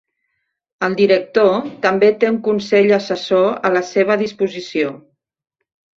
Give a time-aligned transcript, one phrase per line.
[0.87, 4.91] El director també té un consell assessor a la seva disposició.